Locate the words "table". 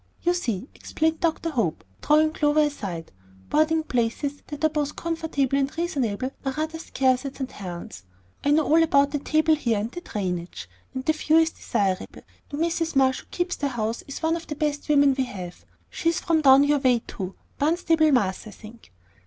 9.19-9.53